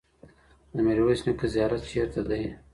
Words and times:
د 0.73 0.75
میرویس 0.85 1.21
نیکه 1.25 1.47
زیارت 1.53 1.81
چيرته 1.91 2.21
دی؟ 2.29 2.41